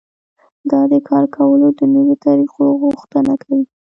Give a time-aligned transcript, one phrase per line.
[0.69, 3.65] دا د کار کولو د نويو طريقو غوښتنه کوي.